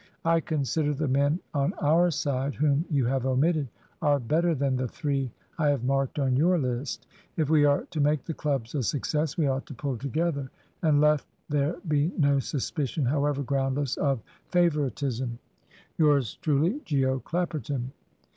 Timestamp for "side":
2.09-2.55